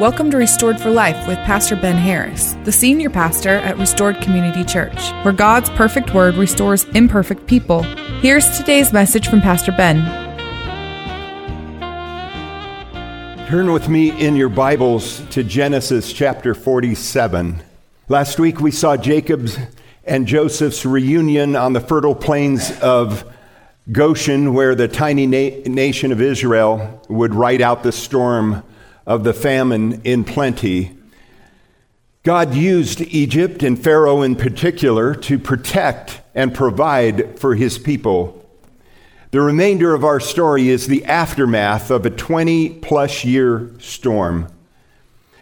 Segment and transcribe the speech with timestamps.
[0.00, 4.64] Welcome to Restored for Life with Pastor Ben Harris, the senior pastor at Restored Community
[4.64, 7.84] Church, where God's perfect word restores imperfect people.
[8.20, 10.04] Here's today's message from Pastor Ben.
[13.46, 17.62] Turn with me in your Bibles to Genesis chapter 47.
[18.08, 19.56] Last week we saw Jacob's
[20.04, 23.32] and Joseph's reunion on the fertile plains of
[23.92, 28.64] Goshen, where the tiny na- nation of Israel would ride out the storm
[29.06, 30.96] of the famine in plenty.
[32.22, 38.40] God used Egypt and Pharaoh in particular to protect and provide for his people.
[39.30, 44.48] The remainder of our story is the aftermath of a 20 plus year storm.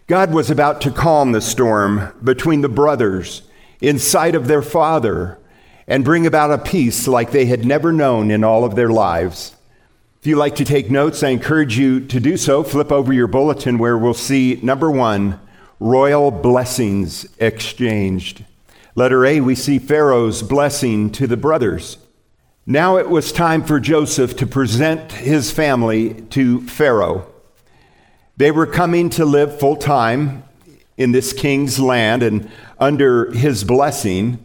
[0.06, 3.42] God was about to calm the storm between the brothers
[3.80, 5.38] in sight of their father
[5.86, 9.54] and bring about a peace like they had never known in all of their lives.
[10.22, 12.62] If you like to take notes, I encourage you to do so.
[12.62, 15.40] Flip over your bulletin where we'll see number one,
[15.80, 18.44] royal blessings exchanged.
[18.94, 21.98] Letter A, we see Pharaoh's blessing to the brothers.
[22.64, 27.26] Now it was time for Joseph to present his family to Pharaoh.
[28.36, 30.44] They were coming to live full time
[30.96, 32.48] in this king's land and
[32.78, 34.38] under his blessing.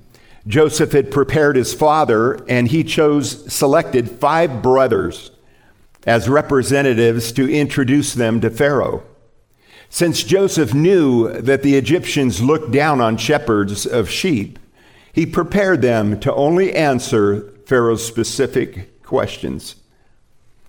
[0.47, 5.30] Joseph had prepared his father and he chose, selected five brothers
[6.08, 9.03] as representatives to introduce them to Pharaoh.
[9.89, 14.58] Since Joseph knew that the Egyptians looked down on shepherds of sheep,
[15.11, 19.75] he prepared them to only answer Pharaoh's specific questions.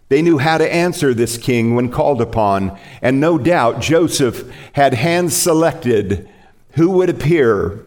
[0.08, 4.94] They knew how to answer this king when called upon, and no doubt Joseph had
[4.94, 6.28] hand selected
[6.72, 7.84] who would appear,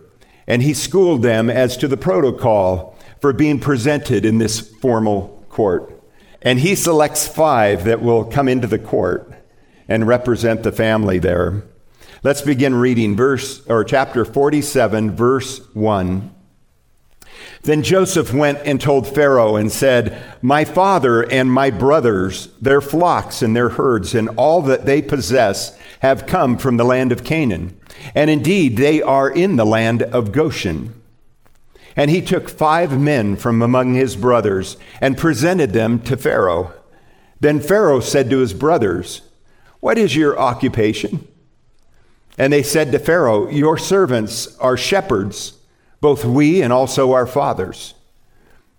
[0.47, 6.00] and he schooled them as to the protocol for being presented in this formal court.
[6.41, 9.31] And he selects five that will come into the court
[9.87, 11.63] and represent the family there.
[12.23, 16.35] Let's begin reading verse or chapter 47 verse 1.
[17.63, 23.41] Then Joseph went and told Pharaoh and said, My father and my brothers, their flocks
[23.41, 27.79] and their herds, and all that they possess have come from the land of Canaan.
[28.15, 31.00] And indeed, they are in the land of Goshen.
[31.95, 36.73] And he took five men from among his brothers and presented them to Pharaoh.
[37.39, 39.21] Then Pharaoh said to his brothers,
[39.79, 41.27] What is your occupation?
[42.37, 45.53] And they said to Pharaoh, Your servants are shepherds,
[45.99, 47.93] both we and also our fathers.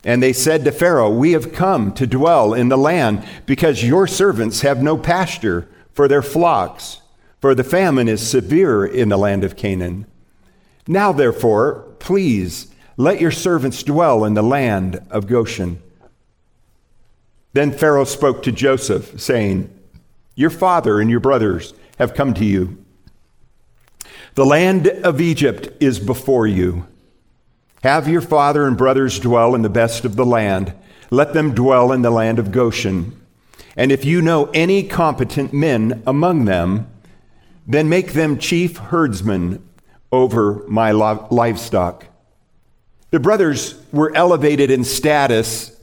[0.04, 4.06] And they said to Pharaoh, We have come to dwell in the land because your
[4.06, 7.00] servants have no pasture for their flocks,
[7.40, 10.06] for the famine is severe in the land of Canaan.
[10.88, 15.82] Now, therefore, please, let your servants dwell in the land of Goshen.
[17.52, 19.70] Then Pharaoh spoke to Joseph, saying,
[20.34, 22.82] Your father and your brothers have come to you.
[24.34, 26.86] The land of Egypt is before you.
[27.82, 30.72] Have your father and brothers dwell in the best of the land.
[31.10, 33.20] Let them dwell in the land of Goshen.
[33.76, 36.86] And if you know any competent men among them,
[37.66, 39.62] then make them chief herdsmen
[40.10, 42.06] over my livestock.
[43.12, 45.78] The brothers were elevated in status,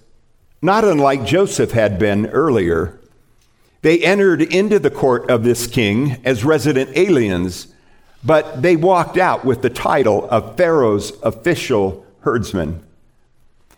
[0.63, 2.99] not unlike Joseph had been earlier.
[3.83, 7.67] They entered into the court of this king as resident aliens,
[8.23, 12.83] but they walked out with the title of Pharaoh's official herdsman.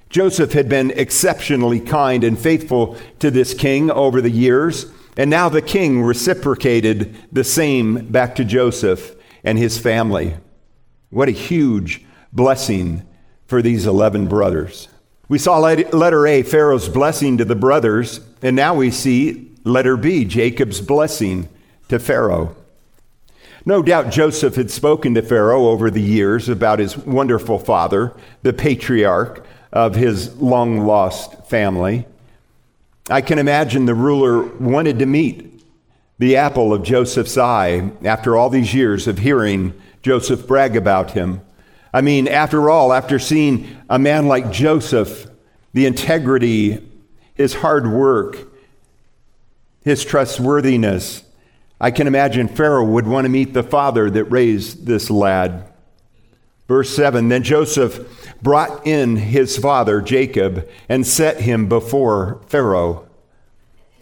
[0.10, 4.86] Joseph had been exceptionally kind and faithful to this king over the years,
[5.18, 9.14] and now the king reciprocated the same back to Joseph
[9.44, 10.38] and his family.
[11.10, 13.06] What a huge blessing
[13.52, 14.88] for these 11 brothers.
[15.28, 20.24] We saw letter A, Pharaoh's blessing to the brothers, and now we see letter B,
[20.24, 21.50] Jacob's blessing
[21.90, 22.56] to Pharaoh.
[23.66, 28.54] No doubt Joseph had spoken to Pharaoh over the years about his wonderful father, the
[28.54, 32.08] patriarch of his long lost family.
[33.10, 35.62] I can imagine the ruler wanted to meet
[36.20, 41.42] the apple of Joseph's eye after all these years of hearing Joseph brag about him.
[41.94, 45.30] I mean, after all, after seeing a man like Joseph,
[45.74, 46.88] the integrity,
[47.34, 48.38] his hard work,
[49.84, 51.24] his trustworthiness,
[51.80, 55.68] I can imagine Pharaoh would want to meet the father that raised this lad.
[56.68, 63.08] Verse 7 Then Joseph brought in his father, Jacob, and set him before Pharaoh.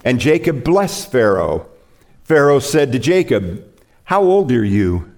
[0.04, 1.68] And Jacob blessed Pharaoh.
[2.24, 3.66] Pharaoh said to Jacob,
[4.04, 5.12] How old are you?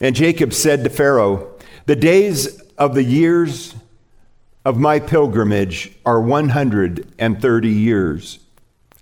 [0.00, 1.55] And Jacob said to Pharaoh,
[1.86, 3.74] the days of the years
[4.64, 8.38] of my pilgrimage are 130 years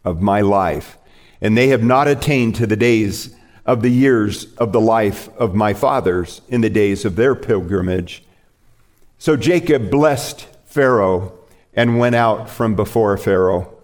[0.05, 0.99] of my life,
[1.41, 3.35] and they have not attained to the days
[3.67, 8.23] of the years of the life of my fathers in the days of their pilgrimage.
[9.17, 11.33] So Jacob blessed Pharaoh
[11.73, 13.75] and went out from before Pharaoh.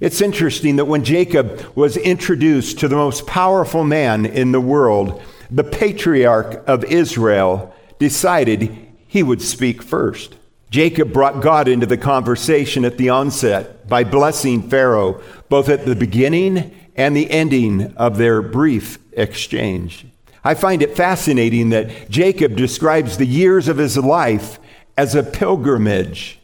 [0.00, 5.22] It's interesting that when Jacob was introduced to the most powerful man in the world,
[5.52, 8.76] the patriarch of Israel decided
[9.06, 10.34] he would speak first.
[10.70, 15.20] Jacob brought God into the conversation at the onset by blessing Pharaoh,
[15.50, 20.06] both at the beginning and the ending of their brief exchange.
[20.42, 24.58] I find it fascinating that Jacob describes the years of his life
[24.96, 26.38] as a pilgrimage.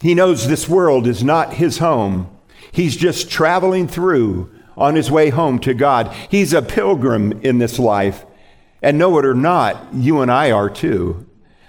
[0.00, 2.30] He knows this world is not his home.
[2.70, 6.12] He's just traveling through on his way home to God.
[6.30, 8.24] He's a pilgrim in this life.
[8.82, 11.26] And know it or not, you and I are too.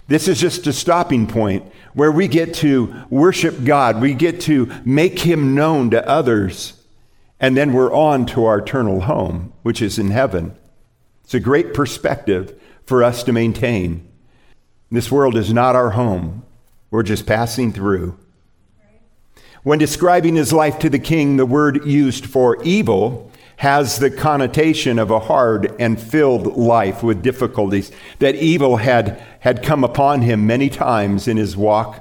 [0.07, 4.71] This is just a stopping point where we get to worship God, we get to
[4.83, 6.73] make Him known to others,
[7.39, 10.55] and then we're on to our eternal home, which is in heaven.
[11.23, 14.07] It's a great perspective for us to maintain.
[14.91, 16.43] This world is not our home,
[16.91, 18.19] we're just passing through.
[19.65, 24.99] When describing his life to the king, the word used for evil has the connotation
[24.99, 30.45] of a hard and filled life with difficulties, that evil had, had come upon him
[30.45, 31.99] many times in his walk.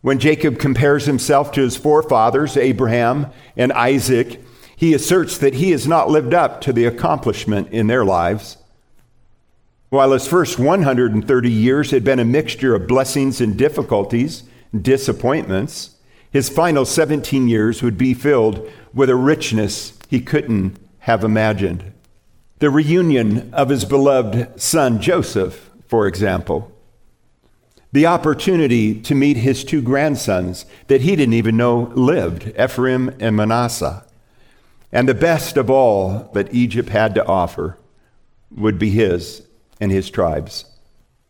[0.00, 3.26] When Jacob compares himself to his forefathers, Abraham
[3.58, 4.40] and Isaac,
[4.74, 8.56] he asserts that he has not lived up to the accomplishment in their lives.
[9.90, 14.44] While his first 130 years had been a mixture of blessings and difficulties,
[14.74, 15.93] disappointments,
[16.34, 21.92] his final 17 years would be filled with a richness he couldn't have imagined.
[22.58, 26.72] The reunion of his beloved son Joseph, for example.
[27.92, 33.36] The opportunity to meet his two grandsons that he didn't even know lived, Ephraim and
[33.36, 34.04] Manasseh.
[34.90, 37.78] And the best of all that Egypt had to offer
[38.50, 39.46] would be his
[39.80, 40.64] and his tribes.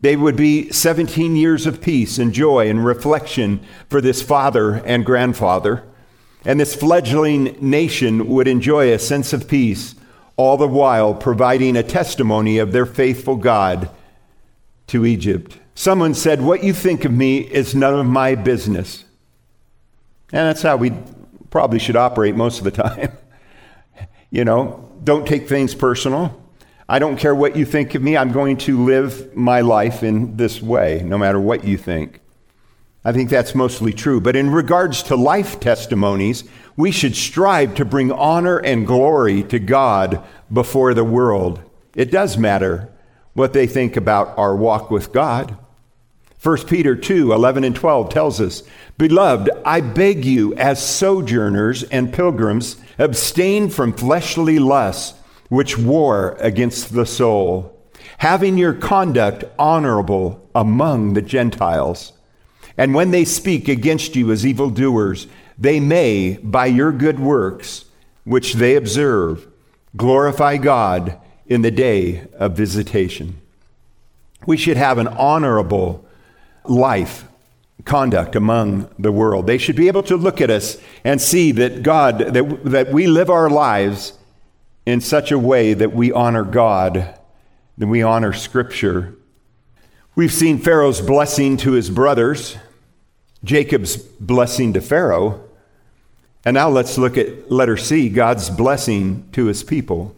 [0.04, 5.02] They would be 17 years of peace and joy and reflection for this father and
[5.02, 5.82] grandfather
[6.44, 9.94] and this fledgling nation would enjoy a sense of peace,
[10.36, 13.88] all the while providing a testimony of their faithful God
[14.88, 15.58] to Egypt.
[15.74, 19.06] Someone said, What you think of me is none of my business.
[20.34, 20.92] And that's how we
[21.48, 23.12] probably should operate most of the time.
[24.30, 26.43] you know, don't take things personal.
[26.88, 28.16] I don't care what you think of me.
[28.16, 32.20] I'm going to live my life in this way, no matter what you think.
[33.04, 34.20] I think that's mostly true.
[34.20, 36.44] But in regards to life testimonies,
[36.76, 40.22] we should strive to bring honor and glory to God
[40.52, 41.62] before the world.
[41.94, 42.90] It does matter
[43.32, 45.56] what they think about our walk with God.
[46.42, 48.62] 1 Peter 2 11 and 12 tells us,
[48.98, 55.18] Beloved, I beg you, as sojourners and pilgrims, abstain from fleshly lusts
[55.48, 57.78] which war against the soul,
[58.18, 62.12] having your conduct honorable among the Gentiles
[62.76, 65.26] and when they speak against you as evildoers,
[65.56, 67.84] they may, by your good works,
[68.24, 69.46] which they observe,
[69.96, 73.40] glorify God in the day of visitation.
[74.46, 76.04] We should have an honorable
[76.64, 77.28] life
[77.84, 79.46] conduct among the world.
[79.46, 83.06] They should be able to look at us and see that God, that, that we
[83.06, 84.14] live our lives
[84.86, 87.18] in such a way that we honor God,
[87.78, 89.16] that we honor Scripture.
[90.14, 92.56] We've seen Pharaoh's blessing to his brothers.
[93.42, 95.48] Jacob's blessing to Pharaoh.
[96.44, 100.14] And now let's look at letter C God's blessing to his people.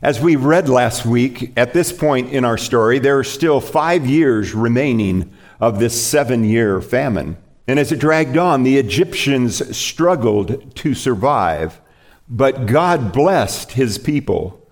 [0.00, 4.06] As we read last week, at this point in our story, there are still five
[4.06, 7.36] years remaining of this seven year famine.
[7.66, 11.80] And as it dragged on, the Egyptians struggled to survive.
[12.28, 14.66] But God blessed his people,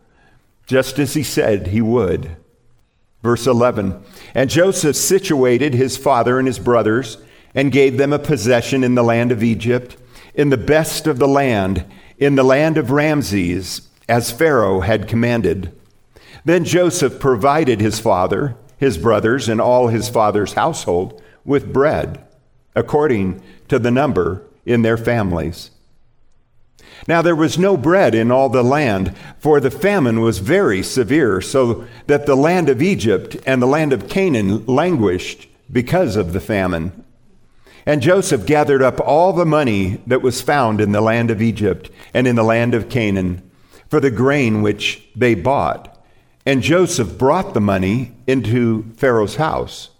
[0.67, 2.37] just as he said he would.
[3.23, 4.03] Verse 11
[4.35, 7.19] And Joseph situated his father and his brothers
[7.55, 9.97] and gave them a possession in the land of Egypt,
[10.35, 11.85] in the best of the land,
[12.19, 15.73] in the land of Ramses, as Pharaoh had commanded.
[16.45, 22.25] Then Joseph provided his father, his brothers, and all his father's household with bread,
[22.75, 25.71] according to the number in their families.
[27.09, 31.41] Now there was no bread in all the land, for the famine was very severe,
[31.41, 36.41] so that the land of Egypt and the land of Canaan languished because of the
[36.41, 37.05] famine.
[37.85, 41.91] And Joseph gathered up all the money that was found in the land of Egypt
[42.13, 43.49] and in the land of Canaan
[43.89, 46.05] for the grain which they bought.
[46.45, 49.91] And Joseph brought the money into Pharaoh's house.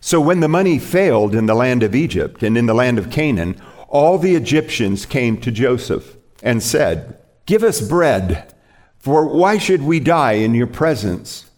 [0.00, 3.10] So when the money failed in the land of Egypt and in the land of
[3.10, 3.58] Canaan,
[3.88, 8.54] all the Egyptians came to Joseph and said, Give us bread,
[8.98, 11.50] for why should we die in your presence?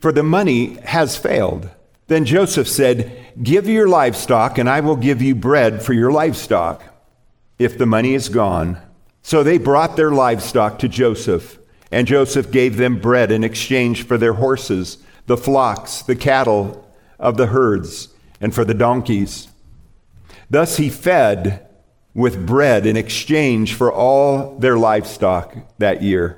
[0.00, 1.68] For the money has failed.
[2.06, 6.82] Then Joseph said, Give your livestock, and I will give you bread for your livestock,
[7.58, 8.80] if the money is gone.
[9.22, 11.58] So they brought their livestock to Joseph,
[11.90, 16.86] and Joseph gave them bread in exchange for their horses, the flocks, the cattle
[17.18, 18.08] of the herds,
[18.40, 19.48] and for the donkeys.
[20.48, 21.66] Thus he fed
[22.14, 26.36] with bread in exchange for all their livestock that year.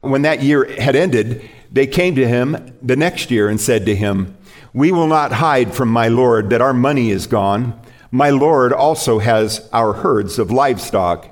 [0.00, 3.94] When that year had ended, they came to him the next year and said to
[3.94, 4.36] him,
[4.74, 7.80] We will not hide from my Lord that our money is gone.
[8.10, 11.28] My Lord also has our herds of livestock.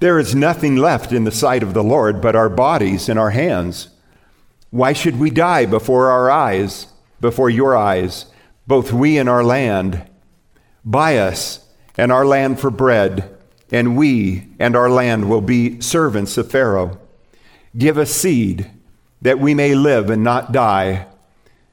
[0.00, 3.30] There is nothing left in the sight of the Lord but our bodies and our
[3.30, 3.88] hands.
[4.70, 6.86] Why should we die before our eyes,
[7.20, 8.26] before your eyes,
[8.66, 10.08] both we and our land?
[10.84, 11.66] Buy us
[12.00, 13.36] and our land for bread,
[13.70, 16.98] and we and our land will be servants of Pharaoh.
[17.76, 18.70] Give us seed,
[19.20, 21.06] that we may live and not die,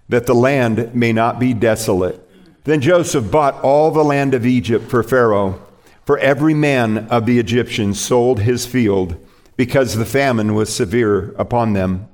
[0.10, 2.22] that the land may not be desolate.
[2.66, 5.66] Then Joseph bought all the land of Egypt for Pharaoh,
[6.06, 9.16] for every man of the Egyptians sold his field,
[9.56, 12.06] because the famine was severe upon them.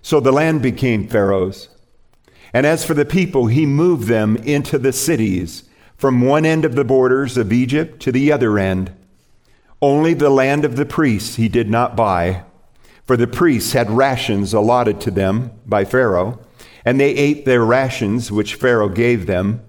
[0.00, 1.68] So the land became Pharaoh's.
[2.52, 5.64] And as for the people, he moved them into the cities
[5.98, 8.92] from one end of the borders of Egypt to the other end.
[9.82, 12.44] Only the land of the priests he did not buy,
[13.04, 16.40] for the priests had rations allotted to them by Pharaoh,
[16.84, 19.60] and they ate their rations which Pharaoh gave them.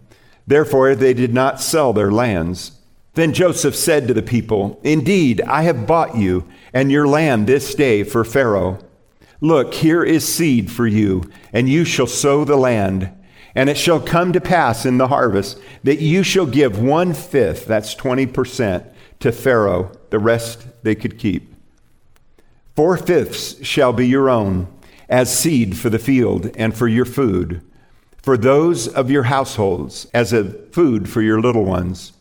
[0.46, 2.74] Therefore, they did not sell their lands.
[3.16, 7.74] Then Joseph said to the people, Indeed, I have bought you and your land this
[7.74, 8.80] day for Pharaoh.
[9.42, 13.12] Look, here is seed for you, and you shall sow the land.
[13.56, 17.66] And it shall come to pass in the harvest that you shall give one fifth,
[17.66, 18.86] that's 20%,
[19.20, 19.92] to Pharaoh.
[20.10, 21.54] The rest they could keep.
[22.76, 24.68] Four fifths shall be your own
[25.10, 27.62] as seed for the field and for your food,
[28.22, 32.14] for those of your households, as a food for your little ones.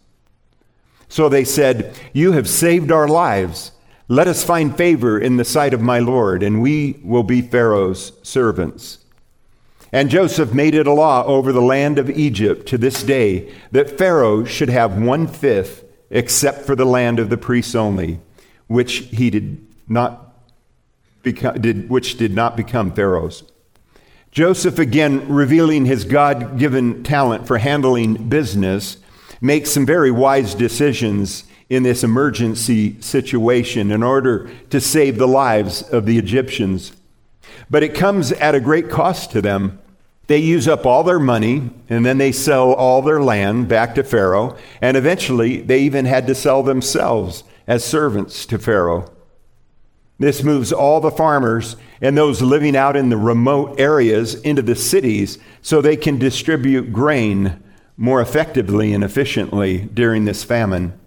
[1.09, 3.73] So they said, You have saved our lives.
[4.09, 8.13] Let us find favor in the sight of my Lord, and we will be Pharaoh's
[8.23, 8.99] servants.
[9.93, 13.97] And Joseph made it a law over the land of Egypt to this day that
[13.97, 18.21] Pharaoh should have one fifth, except for the land of the priests only,
[18.67, 20.35] which he did not
[21.23, 23.45] become, did, which did not become Pharaoh's.
[24.31, 28.99] Joseph, again revealing his God given talent for handling business,
[29.41, 35.83] makes some very wise decisions in this emergency situation in order to save the lives
[35.83, 36.93] of the Egyptians
[37.71, 39.79] but it comes at a great cost to them.
[40.27, 44.05] They use up all their money and then they sell all their land back to
[44.05, 49.11] Pharaoh, and eventually they even had to sell themselves as servants to Pharaoh.
[50.19, 54.75] This moves all the farmers and those living out in the remote areas into the
[54.75, 57.63] cities so they can distribute grain
[57.97, 60.99] more effectively and efficiently during this famine.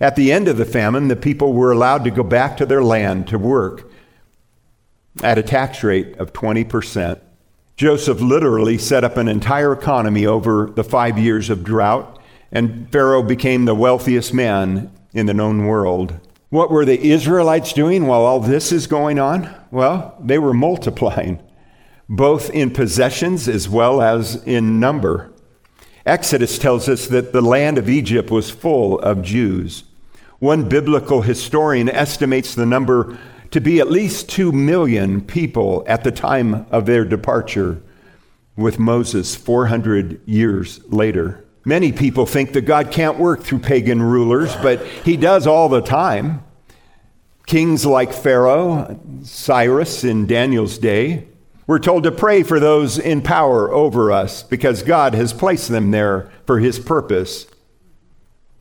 [0.00, 2.82] At the end of the famine, the people were allowed to go back to their
[2.82, 3.90] land to work
[5.22, 7.20] at a tax rate of 20%.
[7.76, 12.20] Joseph literally set up an entire economy over the five years of drought,
[12.52, 16.18] and Pharaoh became the wealthiest man in the known world.
[16.50, 19.52] What were the Israelites doing while all this is going on?
[19.72, 21.42] Well, they were multiplying,
[22.08, 25.32] both in possessions as well as in number.
[26.06, 29.84] Exodus tells us that the land of Egypt was full of Jews.
[30.38, 33.18] One biblical historian estimates the number
[33.54, 37.80] to be at least 2 million people at the time of their departure
[38.56, 41.44] with Moses 400 years later.
[41.64, 45.80] Many people think that God can't work through pagan rulers, but he does all the
[45.80, 46.42] time.
[47.46, 51.28] Kings like Pharaoh, Cyrus in Daniel's day,
[51.68, 55.92] we're told to pray for those in power over us because God has placed them
[55.92, 57.46] there for his purpose.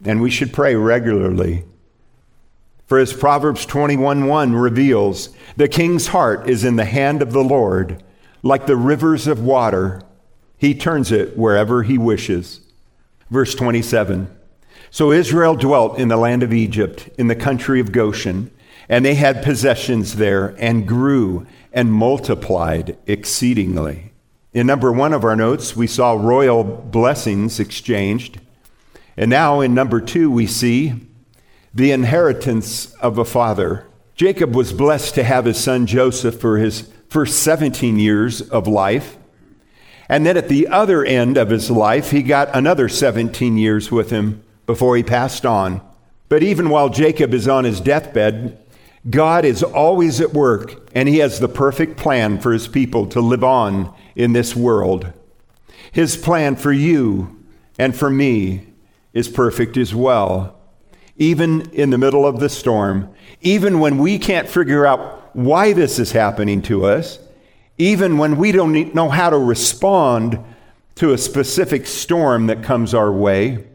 [0.06, 1.66] And we should pray regularly.
[2.86, 8.04] For as Proverbs 21:1 reveals, the king's heart is in the hand of the Lord,
[8.42, 10.02] like the rivers of water.
[10.58, 12.60] He turns it wherever he wishes.
[13.30, 14.28] Verse 27.
[14.92, 18.52] So Israel dwelt in the land of Egypt, in the country of Goshen,
[18.88, 24.12] and they had possessions there, and grew and multiplied exceedingly.
[24.54, 28.40] In number one of our notes, we saw royal blessings exchanged.
[29.18, 30.94] And now in number two, we see
[31.74, 33.86] the inheritance of a father.
[34.16, 39.18] Jacob was blessed to have his son Joseph for his first 17 years of life.
[40.08, 44.10] And then at the other end of his life, he got another 17 years with
[44.10, 45.82] him before he passed on.
[46.30, 48.58] But even while Jacob is on his deathbed,
[49.10, 53.20] God is always at work, and He has the perfect plan for His people to
[53.20, 55.12] live on in this world.
[55.92, 57.44] His plan for you
[57.78, 58.68] and for me
[59.14, 60.58] is perfect as well.
[61.18, 66.00] Even in the middle of the storm, even when we can't figure out why this
[66.00, 67.20] is happening to us,
[67.78, 70.40] even when we don't know how to respond
[70.96, 73.66] to a specific storm that comes our way,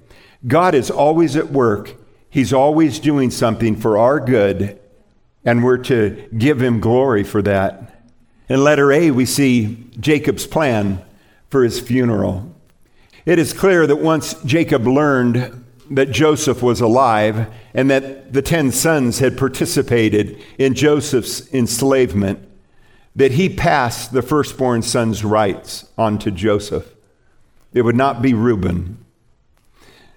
[0.47, 1.95] God is always at work.
[2.30, 4.78] He's always doing something for our good,
[5.45, 8.04] and we're to give him glory for that.
[8.49, 11.02] In letter A, we see Jacob's plan
[11.50, 12.54] for his funeral.
[13.26, 18.71] It is clear that once Jacob learned that Joseph was alive and that the ten
[18.71, 22.47] sons had participated in Joseph's enslavement,
[23.16, 26.95] that he passed the firstborn son's rights onto Joseph.
[27.73, 29.04] It would not be Reuben.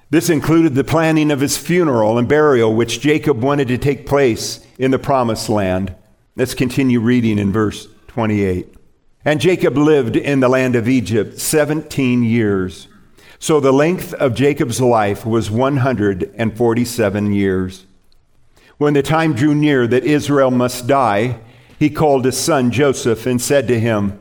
[0.09, 4.65] This included the planning of his funeral and burial, which Jacob wanted to take place
[4.77, 5.95] in the promised land.
[6.35, 8.75] Let's continue reading in verse 28.
[9.23, 12.89] And Jacob lived in the land of Egypt 17 years.
[13.41, 17.87] So the length of Jacob's life was 147 years.
[18.77, 21.39] When the time drew near that Israel must die,
[21.79, 24.19] he called his son Joseph and said to him,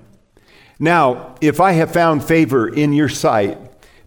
[0.79, 3.59] Now, if I have found favor in your sight,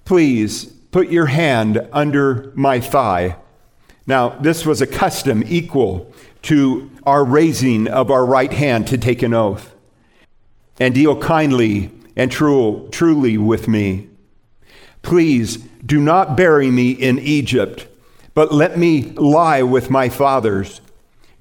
[0.03, 3.35] please put your hand under my thigh.
[4.07, 6.11] Now, this was a custom equal
[6.43, 9.75] to our raising of our right hand to take an oath
[10.79, 14.09] and deal kindly and true, truly with me.
[15.03, 17.87] Please do not bury me in Egypt,
[18.33, 20.81] but let me lie with my fathers.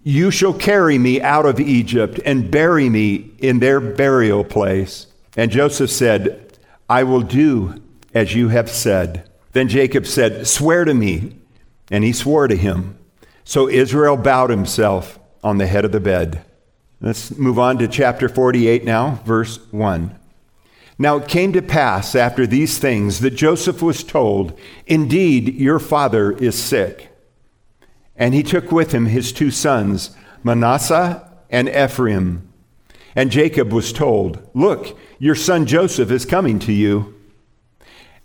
[0.02, 5.06] You shall carry me out of Egypt and bury me in their burial place.
[5.36, 6.58] And Joseph said,
[6.90, 7.80] I will do
[8.12, 9.28] as you have said.
[9.52, 11.36] Then Jacob said, Swear to me.
[11.90, 12.98] And he swore to him.
[13.44, 16.44] So Israel bowed himself on the head of the bed.
[17.00, 20.18] Let's move on to chapter 48 now, verse 1.
[20.98, 26.32] Now it came to pass after these things that Joseph was told, Indeed, your father
[26.32, 27.08] is sick.
[28.16, 30.10] And he took with him his two sons,
[30.44, 32.48] Manasseh and Ephraim.
[33.16, 37.14] And Jacob was told, Look, your son Joseph is coming to you.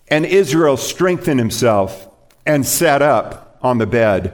[0.07, 2.09] And Israel strengthened himself
[2.45, 4.33] and sat up on the bed.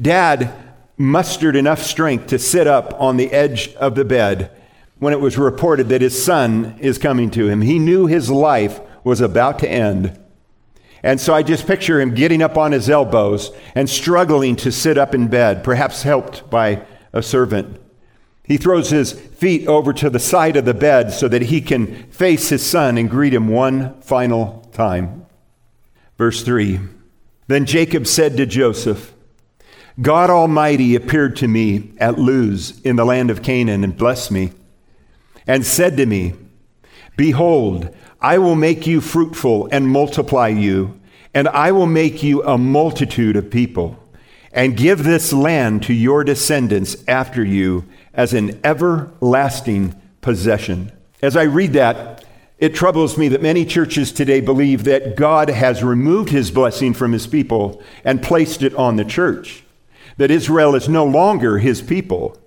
[0.00, 0.52] Dad
[0.96, 4.50] mustered enough strength to sit up on the edge of the bed
[5.00, 7.62] when it was reported that his son is coming to him.
[7.62, 10.18] He knew his life was about to end.
[11.02, 14.98] And so I just picture him getting up on his elbows and struggling to sit
[14.98, 17.80] up in bed, perhaps helped by a servant.
[18.44, 22.10] He throws his feet over to the side of the bed so that he can
[22.10, 25.24] face his son and greet him one final time.
[26.18, 26.80] Verse 3
[27.46, 29.14] Then Jacob said to Joseph,
[30.02, 34.52] God Almighty appeared to me at Luz in the land of Canaan and blessed me,
[35.50, 36.32] and said to me,
[37.16, 41.00] Behold, I will make you fruitful and multiply you,
[41.34, 43.98] and I will make you a multitude of people,
[44.52, 47.84] and give this land to your descendants after you
[48.14, 50.92] as an everlasting possession.
[51.20, 52.24] As I read that,
[52.58, 57.10] it troubles me that many churches today believe that God has removed his blessing from
[57.10, 59.64] his people and placed it on the church
[60.16, 62.38] that Israel is no longer his people.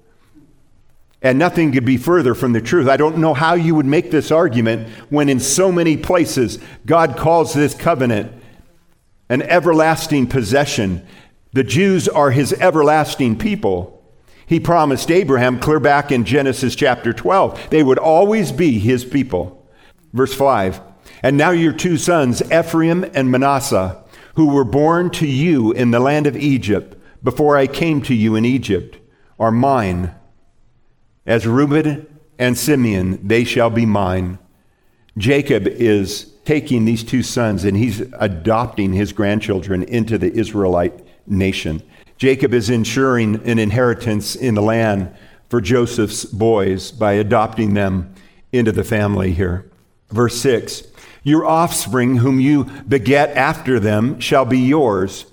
[1.23, 2.89] And nothing could be further from the truth.
[2.89, 7.15] I don't know how you would make this argument when, in so many places, God
[7.15, 8.33] calls this covenant
[9.29, 11.07] an everlasting possession.
[11.53, 14.03] The Jews are his everlasting people.
[14.45, 19.65] He promised Abraham, clear back in Genesis chapter 12, they would always be his people.
[20.11, 20.81] Verse 5
[21.23, 24.03] And now your two sons, Ephraim and Manasseh,
[24.35, 28.35] who were born to you in the land of Egypt, before I came to you
[28.35, 28.97] in Egypt
[29.39, 30.13] are mine.
[31.25, 32.07] As Reuben
[32.37, 34.39] and Simeon, they shall be mine.
[35.17, 41.81] Jacob is taking these two sons and he's adopting his grandchildren into the Israelite nation.
[42.17, 45.15] Jacob is ensuring an inheritance in the land
[45.49, 48.13] for Joseph's boys by adopting them
[48.51, 49.69] into the family here.
[50.09, 50.83] Verse 6
[51.23, 55.25] Your offspring, whom you beget after them, shall be yours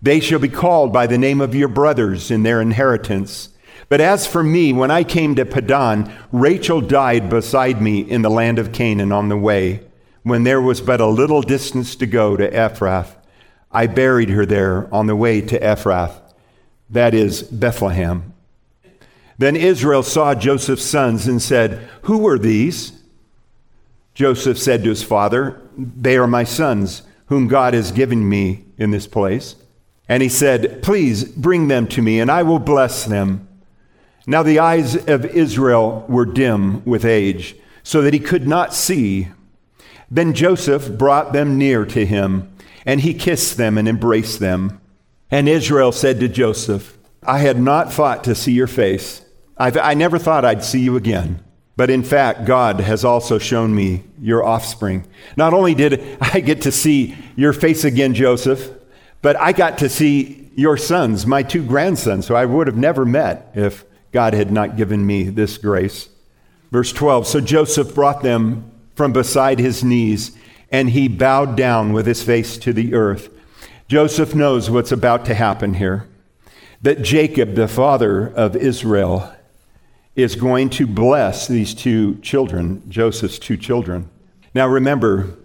[0.00, 3.48] they shall be called by the name of your brothers in their inheritance.
[3.88, 8.30] But as for me, when I came to Padan, Rachel died beside me in the
[8.30, 9.80] land of Canaan on the way,
[10.22, 13.16] when there was but a little distance to go to Ephrath.
[13.72, 16.20] I buried her there on the way to Ephrath,
[16.90, 18.34] that is, Bethlehem.
[19.38, 22.92] Then Israel saw Joseph's sons and said, Who are these?
[24.14, 28.90] Joseph said to his father, They are my sons, whom God has given me in
[28.90, 29.54] this place.
[30.08, 33.47] And he said, Please bring them to me, and I will bless them.
[34.28, 39.28] Now the eyes of Israel were dim with age, so that he could not see.
[40.10, 44.82] Then Joseph brought them near to him, and he kissed them and embraced them.
[45.30, 49.24] And Israel said to Joseph, I had not thought to see your face.
[49.56, 51.42] I've, i never thought I'd see you again.
[51.78, 55.06] But in fact, God has also shown me your offspring.
[55.38, 58.72] Not only did I get to see your face again, Joseph,
[59.22, 63.06] but I got to see your sons, my two grandsons, who I would have never
[63.06, 66.08] met if God had not given me this grace.
[66.70, 70.36] Verse 12 So Joseph brought them from beside his knees,
[70.70, 73.30] and he bowed down with his face to the earth.
[73.88, 76.08] Joseph knows what's about to happen here
[76.80, 79.34] that Jacob, the father of Israel,
[80.14, 84.08] is going to bless these two children, Joseph's two children.
[84.54, 85.36] Now remember,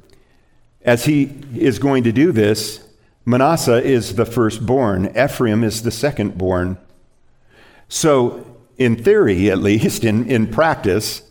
[0.82, 1.24] as he
[1.56, 2.88] is going to do this,
[3.26, 6.78] Manasseh is the firstborn, Ephraim is the secondborn.
[7.88, 8.53] So
[8.84, 11.24] in theory at least, in, in practice,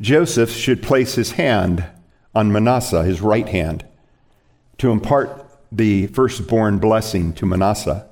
[0.00, 1.84] Joseph should place his hand
[2.34, 3.84] on Manasseh, his right hand,
[4.78, 8.08] to impart the firstborn blessing to Manasseh.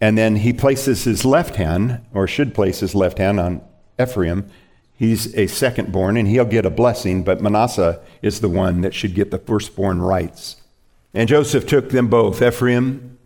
[0.00, 3.62] And then he places his left hand, or should place his left hand on
[4.00, 4.48] Ephraim.
[4.94, 9.14] He's a secondborn, and he'll get a blessing, but Manasseh is the one that should
[9.14, 10.56] get the firstborn rights.
[11.14, 13.18] And Joseph took them both, Ephraim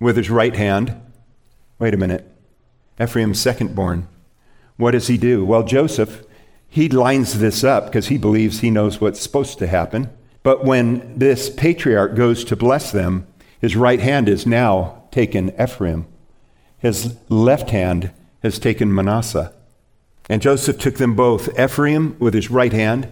[0.00, 1.00] with his right hand.
[1.78, 2.30] Wait a minute.
[2.98, 4.06] Ephraim's secondborn.
[4.76, 5.44] What does he do?
[5.44, 6.24] Well, Joseph,
[6.68, 10.10] he lines this up because he believes he knows what's supposed to happen.
[10.42, 13.26] But when this patriarch goes to bless them,
[13.60, 16.06] his right hand is now taken Ephraim.
[16.78, 18.10] His left hand
[18.42, 19.54] has taken Manasseh.
[20.28, 23.08] And Joseph took them both, Ephraim with his right hand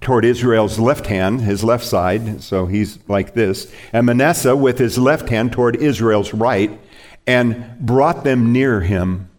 [0.00, 4.98] toward Israel's left hand, his left side, so he's like this, and Manasseh with his
[4.98, 6.78] left hand toward Israel's right,
[7.26, 9.30] and brought them near him.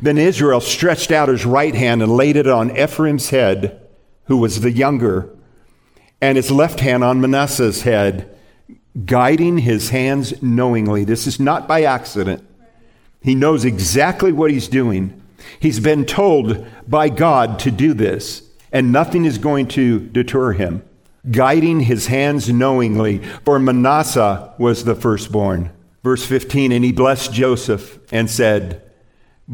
[0.00, 3.80] Then Israel stretched out his right hand and laid it on Ephraim's head,
[4.24, 5.30] who was the younger,
[6.20, 8.36] and his left hand on Manasseh's head,
[9.04, 11.04] guiding his hands knowingly.
[11.04, 12.44] This is not by accident.
[13.20, 15.20] He knows exactly what he's doing.
[15.60, 20.82] He's been told by God to do this, and nothing is going to deter him.
[21.30, 25.70] Guiding his hands knowingly, for Manasseh was the firstborn.
[26.02, 28.82] Verse 15, and he blessed Joseph and said,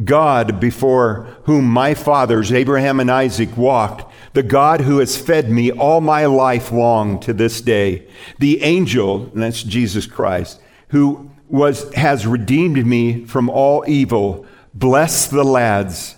[0.02, 5.70] God before whom my fathers, Abraham and Isaac, walked, the God who has fed me
[5.70, 8.08] all my life long to this day,
[8.40, 15.28] the angel, and that's Jesus Christ, who was, has redeemed me from all evil, bless
[15.28, 16.16] the lads.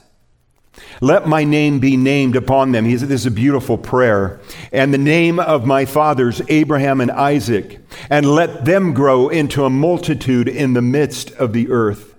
[1.02, 2.90] Let my name be named upon them.
[2.90, 4.40] This is a beautiful prayer.
[4.72, 9.70] And the name of my fathers, Abraham and Isaac, and let them grow into a
[9.70, 12.15] multitude in the midst of the earth.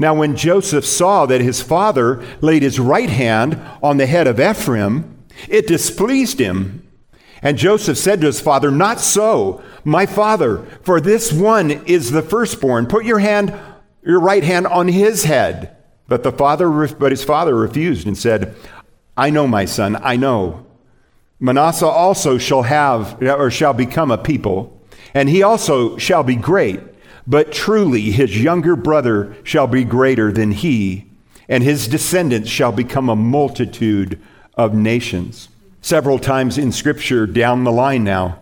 [0.00, 4.40] Now, when Joseph saw that his father laid his right hand on the head of
[4.40, 6.88] Ephraim, it displeased him.
[7.42, 12.22] And Joseph said to his father, Not so, my father, for this one is the
[12.22, 12.86] firstborn.
[12.86, 13.52] Put your hand,
[14.02, 15.76] your right hand on his head.
[16.08, 18.56] But the father, but his father refused and said,
[19.18, 20.64] I know, my son, I know.
[21.38, 24.82] Manasseh also shall have, or shall become a people,
[25.12, 26.80] and he also shall be great.
[27.26, 31.06] But truly his younger brother shall be greater than he,
[31.48, 34.20] and his descendants shall become a multitude
[34.54, 35.48] of nations.
[35.80, 38.40] Several times in Scripture down the line now,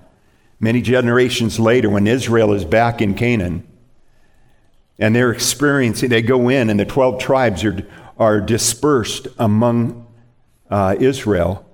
[0.58, 3.66] many generations later, when Israel is back in Canaan,
[4.98, 7.86] and they're experiencing, they go in, and the 12 tribes are,
[8.18, 10.06] are dispersed among
[10.70, 11.67] uh, Israel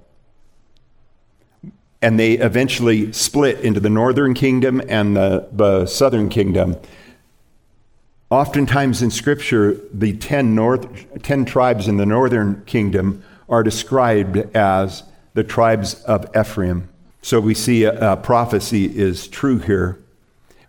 [2.05, 6.77] and they eventually split into the northern kingdom and the, the southern kingdom.
[8.29, 15.03] Oftentimes in Scripture, the ten, north, ten tribes in the northern kingdom are described as
[15.33, 16.91] the tribes of Ephraim.
[17.23, 19.99] So we see a, a prophecy is true here.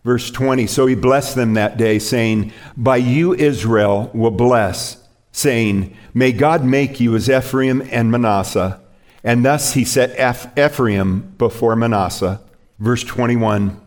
[0.06, 5.98] Verse 20 So he blessed them that day, saying, By you Israel will bless, saying,
[6.14, 8.80] May God make you as Ephraim and Manasseh
[9.26, 10.12] and thus he set
[10.58, 12.40] Ephraim before Manasseh.
[12.78, 13.82] Verse 21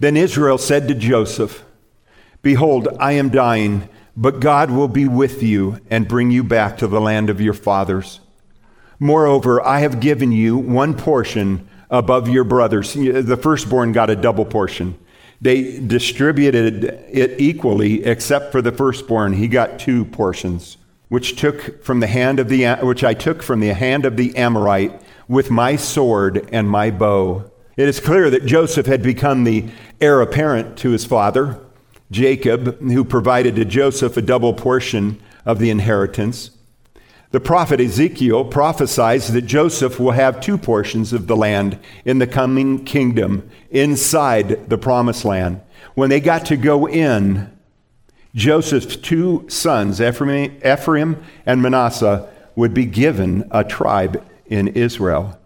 [0.00, 1.62] Then Israel said to Joseph,
[2.40, 6.88] Behold, I am dying, but God will be with you and bring you back to
[6.88, 8.20] the land of your fathers.
[8.98, 12.94] Moreover, I have given you one portion above your brothers.
[12.94, 14.98] The firstborn got a double portion.
[15.40, 19.34] They distributed it equally, except for the firstborn.
[19.34, 23.60] He got two portions which took from the hand of the which I took from
[23.60, 27.50] the hand of the Amorite with my sword and my bow.
[27.76, 29.68] It is clear that Joseph had become the
[30.00, 31.60] heir apparent to his father,
[32.10, 36.50] Jacob, who provided to Joseph a double portion of the inheritance.
[37.30, 42.26] The prophet Ezekiel prophesies that Joseph will have two portions of the land in the
[42.26, 45.60] coming kingdom inside the promised land.
[45.94, 47.52] When they got to go in,
[48.38, 55.36] Joseph's two sons, Ephraim, and Manasseh, would be given a tribe in Israel.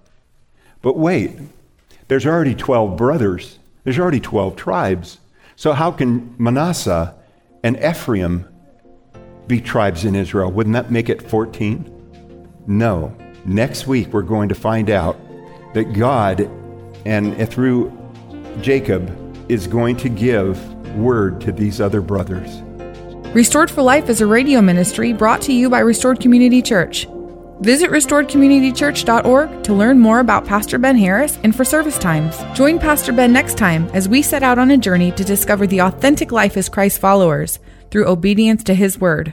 [0.82, 1.38] But wait,
[2.08, 5.18] there's already 12 brothers, there's already 12 tribes.
[5.56, 7.14] So, how can Manasseh
[7.62, 8.46] and Ephraim
[9.46, 10.52] be tribes in Israel?
[10.52, 12.52] Wouldn't that make it 14?
[12.66, 13.16] No.
[13.46, 15.18] Next week, we're going to find out
[15.72, 16.40] that God,
[17.06, 17.90] and through
[18.60, 19.10] Jacob,
[19.50, 20.58] is going to give
[20.94, 22.62] word to these other brothers.
[23.34, 27.06] Restored for Life is a radio ministry brought to you by Restored Community Church.
[27.60, 32.36] Visit restoredcommunitychurch.org to learn more about Pastor Ben Harris and for service times.
[32.54, 35.80] Join Pastor Ben next time as we set out on a journey to discover the
[35.80, 37.58] authentic life as Christ followers
[37.90, 39.32] through obedience to his word.